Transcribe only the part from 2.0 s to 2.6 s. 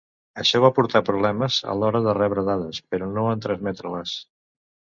de rebre